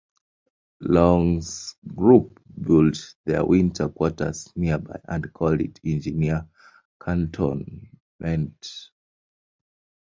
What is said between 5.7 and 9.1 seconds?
Engineer Cantonment.